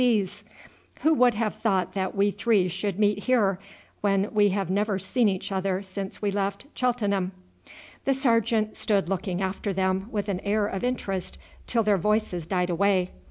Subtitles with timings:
[0.01, 0.43] D.C.'s.
[1.01, 3.59] Who would have thought that we three should meet here,
[4.01, 7.33] when we have never seen each other since we left Cheltenham?"
[8.05, 11.37] The sergeant stood looking after them with an air of interest
[11.67, 13.11] till their voices died away.